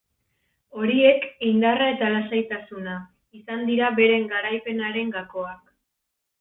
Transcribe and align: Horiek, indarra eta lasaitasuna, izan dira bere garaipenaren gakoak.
Horiek, 0.79 1.27
indarra 1.49 1.89
eta 1.93 2.09
lasaitasuna, 2.15 2.97
izan 3.43 3.63
dira 3.71 3.93
bere 4.03 4.19
garaipenaren 4.35 5.17
gakoak. 5.21 5.65